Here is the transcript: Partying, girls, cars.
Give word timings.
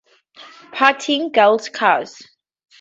Partying, 0.73 1.31
girls, 1.31 1.69
cars. 1.69 2.19